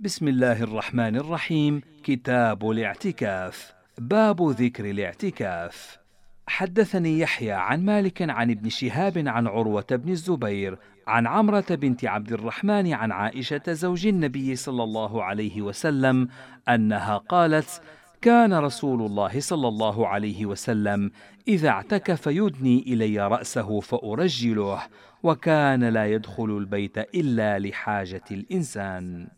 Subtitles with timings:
[0.00, 1.80] بسم الله الرحمن الرحيم.
[2.04, 3.72] كتاب الاعتكاف.
[3.98, 5.98] باب ذكر الاعتكاف.
[6.46, 12.32] حدثني يحيى عن مالك عن ابن شهاب عن عروة بن الزبير عن عمرة بنت عبد
[12.32, 16.28] الرحمن عن عائشة زوج النبي صلى الله عليه وسلم
[16.68, 17.82] أنها قالت
[18.22, 21.10] كان رسول الله صلى الله عليه وسلم
[21.48, 24.82] إذا اعتكف يدني إلي رأسه فأرجله
[25.22, 29.28] وكان لا يدخل البيت إلا لحاجة الإنسان.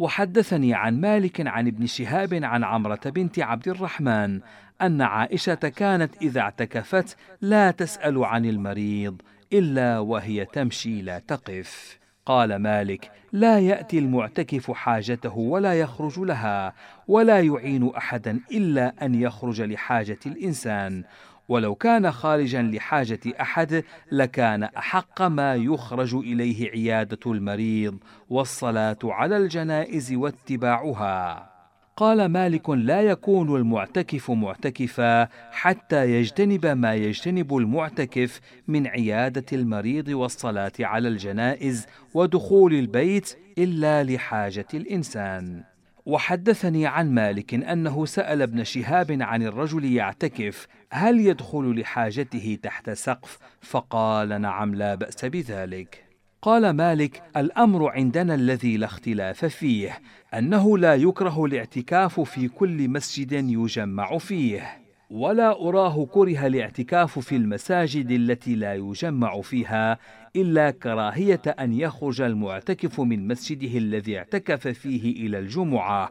[0.00, 4.40] وحدثني عن مالك عن ابن شهاب عن عمرة بنت عبد الرحمن
[4.82, 9.22] أن عائشة كانت إذا اعتكفت لا تسأل عن المريض
[9.52, 11.98] إلا وهي تمشي لا تقف.
[12.26, 16.74] قال مالك لا يأتي المعتكف حاجته ولا يخرج لها
[17.08, 21.04] ولا يعين أحدا إلا أن يخرج لحاجة الإنسان.
[21.50, 30.12] ولو كان خارجا لحاجة أحد لكان أحق ما يخرج إليه عيادة المريض والصلاة على الجنائز
[30.12, 31.50] واتباعها.
[31.96, 40.72] قال مالك لا يكون المعتكف معتكفا حتى يجتنب ما يجتنب المعتكف من عيادة المريض والصلاة
[40.80, 45.69] على الجنائز ودخول البيت إلا لحاجة الإنسان.
[46.06, 53.38] وحدثني عن مالك أنه سأل ابن شهاب عن الرجل يعتكف هل يدخل لحاجته تحت سقف؟
[53.60, 56.04] فقال نعم لا بأس بذلك.
[56.42, 59.98] قال مالك الأمر عندنا الذي لا اختلاف فيه
[60.34, 64.80] أنه لا يكره الاعتكاف في كل مسجد يجمع فيه.
[65.10, 69.98] ولا أراه كره الاعتكاف في المساجد التي لا يجمع فيها
[70.36, 76.10] إلا كراهية أن يخرج المعتكف من مسجده الذي اعتكف فيه إلى الجمعة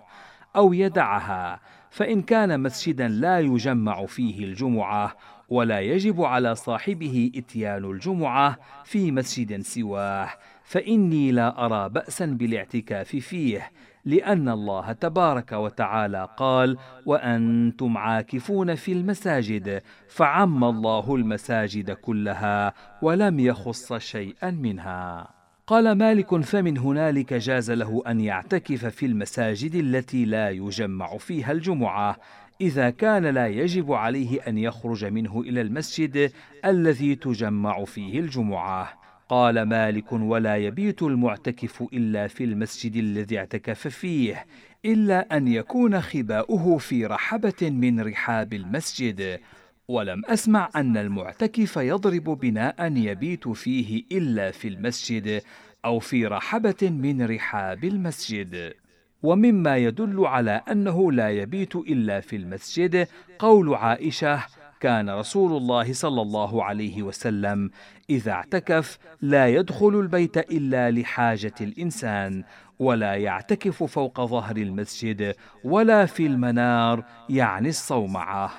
[0.55, 5.15] أو يدعها فإن كان مسجدا لا يجمع فيه الجمعة
[5.49, 10.29] ولا يجب على صاحبه إتيان الجمعة في مسجد سواه
[10.63, 13.71] فإني لا أرى باسا بالاعتكاف فيه
[14.05, 23.93] لأن الله تبارك وتعالى قال وأنتم عاكفون في المساجد فعم الله المساجد كلها ولم يخص
[23.93, 25.39] شيئا منها.
[25.67, 32.17] قال مالك فمن هنالك جاز له أن يعتكف في المساجد التي لا يجمع فيها الجمعة
[32.61, 36.31] إذا كان لا يجب عليه أن يخرج منه إلى المسجد
[36.65, 38.98] الذي تجمع فيه الجمعة.
[39.29, 44.45] قال مالك ولا يبيت المعتكف إلا في المسجد الذي اعتكف فيه
[44.85, 49.39] إلا أن يكون خباؤه في رحبة من رحاب المسجد.
[49.87, 55.41] ولم أسمع أن المعتكف يضرب بناء يبيت فيه إلا في المسجد
[55.85, 58.73] أو في رحبة من رحاب المسجد.
[59.23, 63.07] ومما يدل على أنه لا يبيت إلا في المسجد
[63.39, 64.45] قول عائشة
[64.79, 67.71] كان رسول الله صلى الله عليه وسلم
[68.09, 72.43] إذا اعتكف لا يدخل البيت إلا لحاجة الإنسان
[72.79, 78.51] ولا يعتكف فوق ظهر المسجد ولا في المنار يعني الصومعه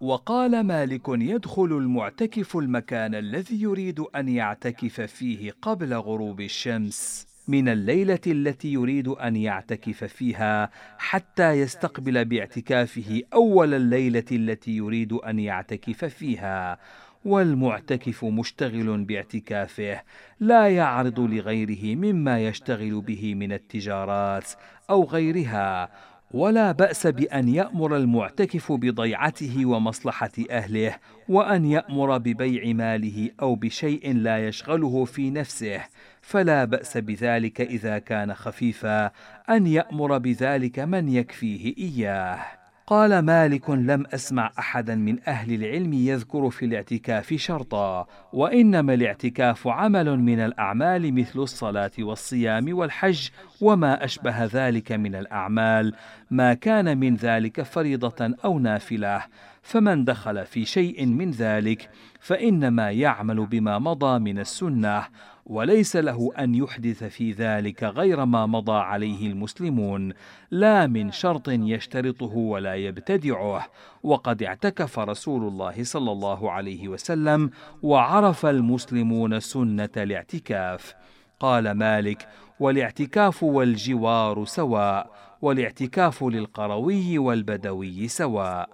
[0.00, 7.26] وقال مالك يدخل المعتكف المكان الذي يريد أن يعتكف فيه قبل غروب الشمس.
[7.48, 15.38] من الليلة التي يريد أن يعتكف فيها حتى يستقبل باعتكافه أول الليلة التي يريد أن
[15.38, 16.78] يعتكف فيها.
[17.24, 20.00] والمعتكف مشتغل باعتكافه
[20.40, 24.48] لا يعرض لغيره مما يشتغل به من التجارات
[24.90, 25.90] أو غيرها.
[26.30, 30.96] ولا بأس بأن يأمر المعتكف بضيعته ومصلحة أهله
[31.28, 35.80] وأن يأمر ببيع ماله أو بشيء لا يشغله في نفسه.
[36.22, 39.10] فلا بأس بذلك إذا كان خفيفا
[39.50, 42.62] أن يأمر بذلك من يكفيه إياه.
[42.86, 50.18] قال مالك لم أسمع أحدا من أهل العلم يذكر في الاعتكاف شرطا وإنما الاعتكاف عمل
[50.18, 53.28] من الأعمال مثل الصلاة والصيام والحج
[53.60, 55.94] وما أشبه ذلك من الأعمال.
[56.30, 59.22] ما كان من ذلك فريضة أو نافلة.
[59.62, 61.90] فمن دخل في شيء من ذلك
[62.20, 65.04] فإنما يعمل بما مضى من السنة.
[65.46, 70.12] وليس له أن يحدث في ذلك غير ما مضى عليه المسلمون.
[70.50, 73.66] لا من شرط يشترطه ولا يبتدعه.
[74.02, 77.50] وقد اعتكف رسول الله صلى الله عليه وسلم
[77.82, 80.94] وعرف المسلمون سنة الاعتكاف.
[81.40, 82.28] قال مالك
[82.60, 85.10] والاعتكاف والجوار سواء
[85.42, 88.68] والاعتكاف للقروي والبدوي سواء.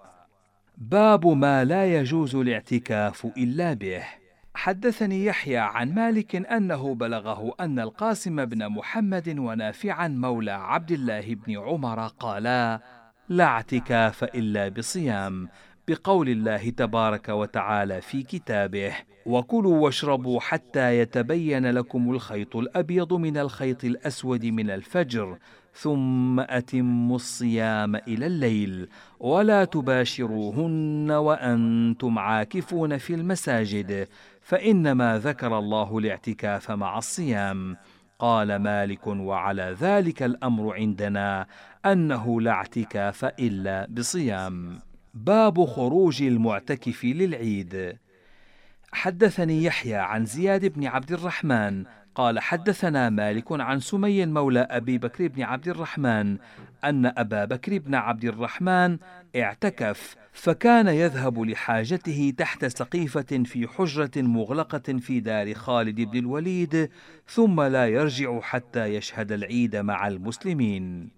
[0.78, 4.02] باب ما لا يجوز الاعتكاف إلا به.
[4.58, 11.58] حدثني يحيى عن مالك أنه بلغه أن القاسم بن محمد ونافعا مولى عبد الله بن
[11.58, 12.80] عمر قالا
[13.28, 15.48] لا اعتكاف إلا بصيام
[15.88, 18.94] بقول الله تبارك وتعالى في كتابه
[19.26, 25.38] وكلوا واشربوا حتى يتبين لكم الخيط الأبيض من الخيط الأسود من الفجر
[25.74, 28.88] ثم أتموا الصيام إلى الليل
[29.20, 34.08] ولا تباشروهن وأنتم عاكفون في المساجد
[34.48, 37.76] فإنما ذكر الله الاعتكاف مع الصيام.
[38.18, 41.46] قال مالك وعلى ذلك الأمر عندنا
[41.86, 44.78] أنه لا اعتكاف إلا بصيام.
[45.14, 47.98] باب خروج المعتكف للعيد.
[48.92, 51.84] حدثني يحيى عن زياد بن عبد الرحمن
[52.18, 56.36] قال حدثنا مالك عن سمي مولى أبي بكر بن عبد الرحمن
[56.84, 58.98] أن أبا بكر بن عبد الرحمن
[59.36, 66.90] اعتكف فكان يذهب لحاجته تحت سقيفة في حجرة مغلقة في دار خالد بن الوليد
[67.26, 71.10] ثم لا يرجع حتى يشهد العيد مع المسلمين.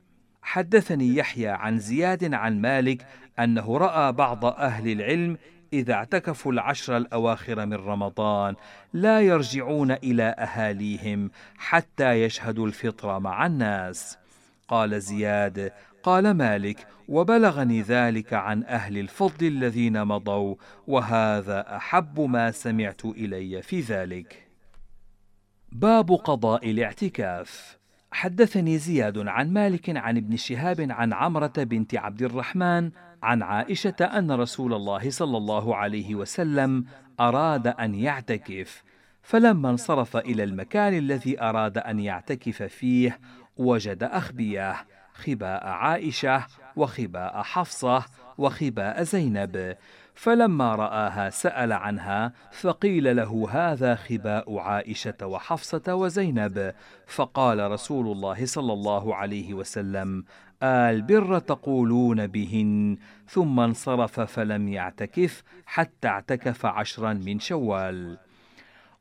[0.42, 3.06] حدثني يحيى عن زياد عن مالك
[3.38, 5.36] أنه رأى بعض أهل العلم
[5.72, 8.54] إذا اعتكفوا العشر الأواخر من رمضان
[8.92, 14.18] لا يرجعون إلى أهاليهم حتى يشهدوا الفطر مع الناس.
[14.68, 15.72] قال زياد:
[16.02, 20.54] قال مالك: وبلغني ذلك عن أهل الفضل الذين مضوا،
[20.86, 24.46] وهذا أحب ما سمعت إلي في ذلك.
[25.72, 27.78] باب قضاء الاعتكاف
[28.12, 32.90] حدثني زياد عن مالك عن ابن شهاب عن عمرة بنت عبد الرحمن
[33.22, 36.84] عن عائشة أن رسول الله صلى الله عليه وسلم
[37.20, 38.82] أراد أن يعتكف
[39.22, 43.18] فلما انصرف إلى المكان الذي أراد أن يعتكف فيه
[43.56, 44.76] وجد اخبيه
[45.14, 46.46] خباء عائشة
[46.76, 48.04] وخباء حفصة
[48.38, 49.76] وخباء زينب.
[50.14, 56.74] فلما رآها سأل عنها فقيل له هذا خباء عائشة وحفصة وزينب
[57.06, 60.24] فقال رسول الله صلى الله عليه وسلم
[60.62, 62.96] البر تقولون بهن
[63.28, 68.18] ثم انصرف فلم يعتكف حتى اعتكف عشرا من شوال.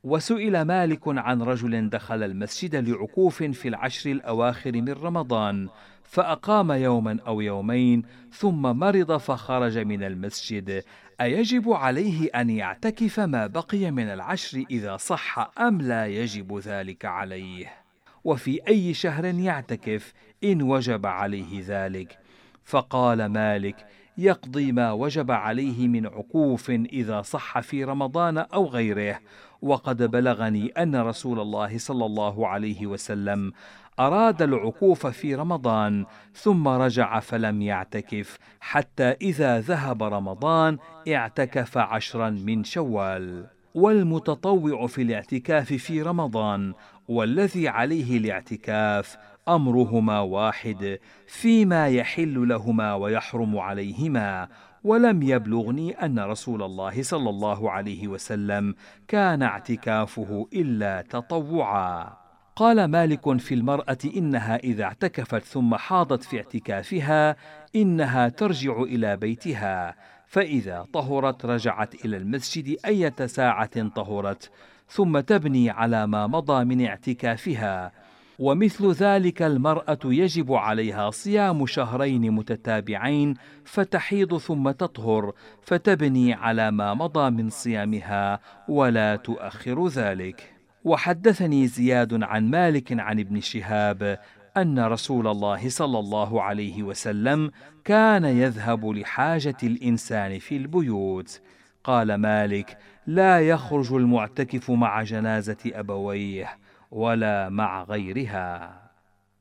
[0.04, 5.70] وسئل مالك عن رجل دخل المسجد لعكوف في العشر الأواخر من رمضان
[6.04, 10.84] فأقام يوما أو يومين ثم مرض فخرج من المسجد.
[11.22, 17.79] أيجب عليه أن يعتكف ما بقي من العشر إذا صح أم لا يجب ذلك عليه؟
[18.24, 20.13] وفي أي شهر يعتكف
[20.44, 22.19] إن وجب عليه ذلك.
[22.63, 23.86] فقال مالك
[24.18, 29.19] يقضي ما وجب عليه من عكوف إذا صح في رمضان أو غيره.
[29.62, 33.51] وقد بلغني أن رسول الله صلى الله عليه وسلم
[34.00, 40.77] أراد العكوف في رمضان ثم رجع فلم يعتكف حتى إذا ذهب رمضان
[41.07, 43.45] اعتكف عشرا من شوال.
[43.75, 46.74] والمتطوع في الاعتكاف في رمضان
[47.07, 49.18] والذي عليه الاعتكاف
[49.48, 54.48] أمرهما واحد فيما يحل لهما ويحرم عليهما.
[54.83, 58.75] ولم يبلغني أن رسول الله صلى الله عليه وسلم
[59.07, 62.18] كان اعتكافه إلا تطوعا.
[62.56, 67.36] قال مالك في المرأة إنها إذا اعتكفت ثم حاضت في اعتكافها
[67.75, 69.95] إنها ترجع إلى بيتها.
[70.30, 74.52] فإذا طهرت رجعت إلى المسجد إيه ساعة طهرت
[74.90, 77.92] ثم تبني على ما مضى من اعتكافها
[78.40, 83.34] ومثل ذلك المرأة يجب عليها صيام شهرين متتابعين
[83.66, 90.54] فتحيض ثم تطهر فتبني على ما مضى من صيامها ولا تؤخر ذلك.
[90.84, 94.20] وحدثني زياد عن مالك عن ابن شهاب
[94.57, 97.52] أن رسول الله صلى الله عليه وسلم
[97.85, 101.42] كان يذهب لحاجة الإنسان في البيوت.
[101.83, 106.57] قال مالك: لا يخرج المعتكف مع جنازة أبويه
[106.92, 108.81] ولا مع غيرها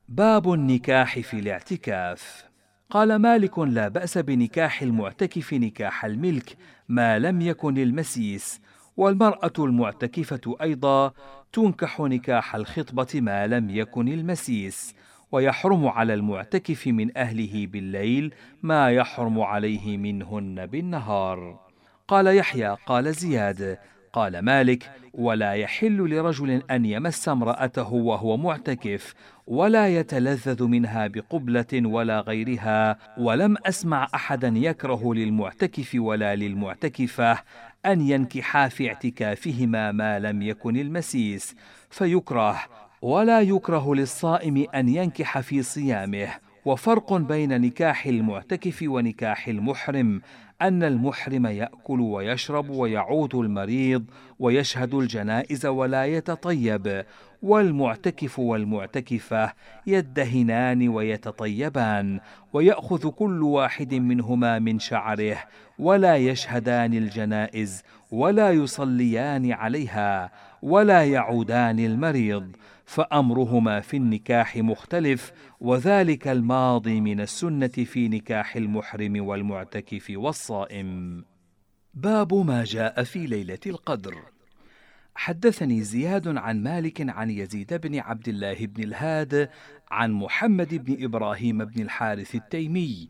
[0.09, 2.45] باب النكاح في الاعتكاف
[2.91, 6.57] قال مالك لا بأس بنكاح المعتكف نكاح الملك
[6.89, 8.61] ما لم يكن المسيس
[8.99, 11.13] والمرأة المعتكفة أيضا
[11.53, 14.95] تنكح نكاح الخطبة ما لم يكن المسيس
[15.33, 21.61] ويحرم على المعتكف من أهله بالليل ما يحرم عليه منهن بالنهار.
[22.09, 23.79] قال يحيى قال زياد
[24.19, 29.15] قال مالك ولا يحل لرجل أن يمس امرأته وهو معتكف
[29.47, 37.39] ولا يتلذذ منها بقبلة ولا غيرها ولم أسمع أحدا يكره للمعتكف ولا للمعتكفة
[37.87, 41.55] أن ينكحا في اعتكافهما ما لم يكن المسيس
[41.91, 42.59] فيكره
[43.03, 46.48] ولا يكره للصائم أن ينكح في صيامه.
[46.69, 50.21] وفرق بين نكاح المعتكف ونكاح المحرم
[50.63, 54.05] أن المحرم يأكل ويشرب ويعود المريض
[54.39, 57.05] ويشهد الجنائز ولا يتطيب
[57.43, 59.53] والمعتكف والمعتكفة
[59.87, 62.21] يدهنان ويتطيبان
[62.53, 65.39] ويأخذ كل واحد منهما من شعره
[65.79, 70.31] ولا يشهدان الجنائز ولا يصليان عليها
[70.63, 72.57] ولا يعودان المريض
[72.89, 81.25] فأمرهما في النكاح مختلف وذلك الماضي من السنة في نكاح المحرم والمعتكف والصائم.
[81.95, 84.15] باب ما جاء في ليلة القدر.
[85.15, 89.51] حدثني زياد عن مالك عن يزيد بن عبد الله بن الهاد
[89.91, 93.09] عن محمد بن إبراهيم بن الحارث التيمي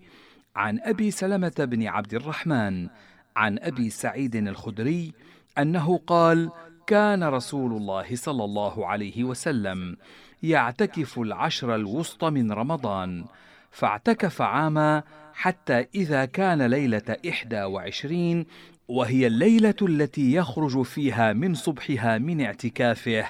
[0.56, 2.88] عن أبي سلمة بن عبد الرحمن
[3.36, 5.12] عن أبي سعيد الخدري
[5.58, 6.50] أنه قال
[6.88, 9.96] كان رسول الله صلى الله عليه وسلم
[10.42, 13.24] يعتكف العشر الوسطى من رمضان
[13.70, 15.02] فاعتكف عاما
[15.34, 18.46] حتى إذا كان ليلة إحدى وعشرين
[18.88, 23.24] وهي الليلة التي يخرج فيها من صبحها من اعتكافه.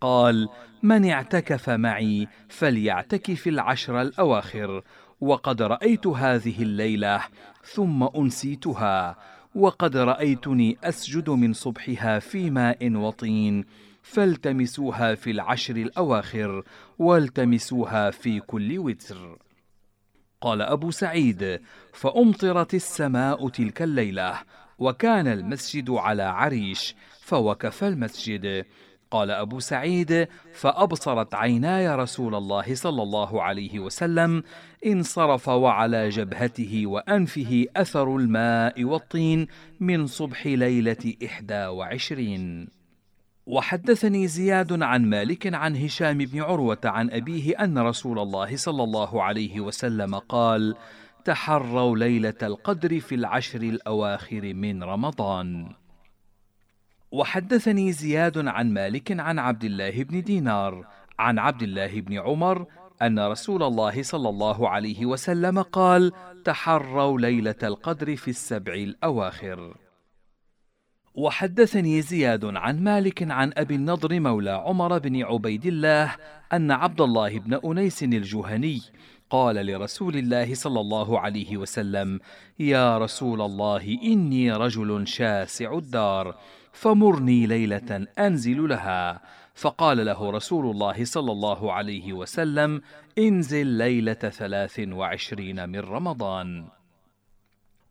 [0.00, 0.48] قال
[0.82, 4.82] من اعتكف معي فليعتكف العشر الأواخر
[5.20, 7.20] وقد رأيت هذه الليلة
[7.64, 9.16] ثم أنسيتها
[9.54, 13.64] وقد رأيتني أسجد من صبحها في ماء وطين
[14.02, 16.64] فالتمسوها في العشر الأواخر
[16.98, 19.38] والتمسوها في كل وتر.
[20.40, 21.60] قال أبو سعيد
[21.92, 24.40] فأمطرت السماء تلك الليلة
[24.78, 28.64] وكان المسجد على عريش فوقف المسجد.
[29.12, 34.42] قال أبو سعيد فأبصرت عيناي رسول الله صلى الله عليه وسلم
[34.86, 39.46] انصرف وعلى جبهته وأنفه أثر الماء والطين
[39.80, 42.68] من صبح ليلة إحدى وعشرين.
[43.46, 49.22] وحدثني زياد عن مالك عن هشام بن عروة عن أبيه أن رسول الله صلى الله
[49.22, 50.74] عليه وسلم قال
[51.24, 55.81] تحروا ليلة القدر في العشر الأواخر من رمضان
[57.12, 60.86] وحدثني زياد عن مالك عن عبد الله بن دينار
[61.18, 62.66] عن عبد الله بن عمر
[63.02, 66.12] أن رسول الله صلى الله عليه وسلم قال
[66.44, 69.76] تحروا ليلة القدر في السبع الأواخر
[71.14, 76.16] وحدثني زياد عن مالك عن أبي النضر مولى عمر بن عبيد الله
[76.52, 78.80] أن عبد الله بن أنيس الجهني
[79.30, 82.20] قال لرسول الله صلى الله عليه وسلم
[82.58, 86.36] يا رسول الله إني رجل شاسع الدار
[86.72, 89.20] فمرني ليلة أنزل لها.
[89.54, 92.82] فقال له رسول الله صلى الله عليه وسلم
[93.18, 96.64] انزل ليلة ثلاث وعشرين من رمضان.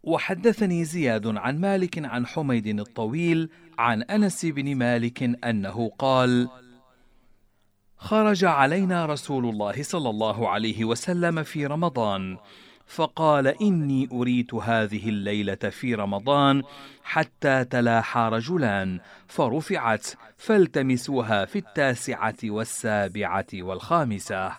[0.03, 6.49] وحدثني زياد عن مالك عن حميد الطويل عن أنس بن مالك أنه قال
[7.97, 12.37] خرج علينا رسول الله صلى الله عليه وسلم في رمضان.
[12.95, 16.63] فقال إني أريت هذه الليلة في رمضان
[17.03, 20.07] حتى تلاحى رجلان فرفعت
[20.37, 24.51] فالتمسوها في التاسعة والسابعة والخامسة.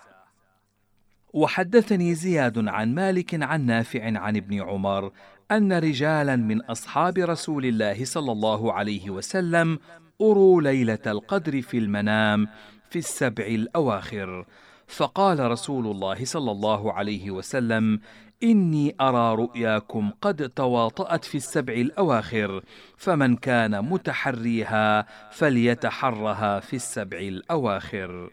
[1.33, 5.13] وحدثني زياد عن مالك عن نافع عن ابن عمر
[5.51, 9.79] أن رجالا من أصحاب رسول الله صلى الله عليه وسلم
[10.21, 12.49] أروا ليلة القدر في المنام
[12.91, 14.47] في السبع الأواخر
[14.93, 18.01] فقال رسول الله صلى الله عليه وسلم
[18.43, 22.63] إني أرى رؤياكم قد تواطأت في السبع الأواخر
[22.97, 28.31] فمن كان متحريها فليتحرها في السبع الأواخر.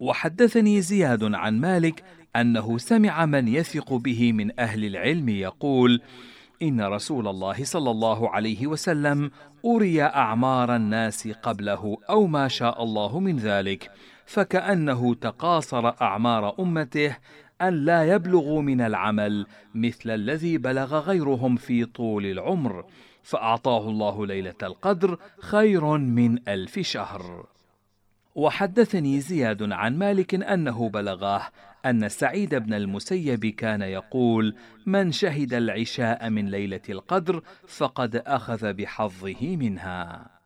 [0.00, 2.04] وحدثني زياد عن مالك
[2.36, 6.00] أنه سمع من يثق به من أهل العلم يقول
[6.62, 9.30] إن رسول الله صلى الله عليه وسلم
[9.66, 13.90] أري أعمار الناس قبله أو ما شاء الله من ذلك
[14.32, 17.16] فكأنه تقاصر أعمار أمته
[17.62, 22.84] أن لا يبلغوا من العمل مثل الذي بلغ غيرهم في طول العمر
[23.22, 27.46] فأعطاه الله ليلة القدر خير من ألف شهر.
[28.34, 31.42] وحدثني زياد عن مالك أنه بلغه
[31.86, 34.54] أن سعيد بن المسيب كان يقول
[34.86, 40.41] من شهد العشاء من ليلة القدر فقد أخذ بحظه منها.